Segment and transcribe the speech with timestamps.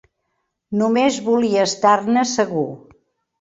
[0.79, 2.65] Només volia estar-ne segur.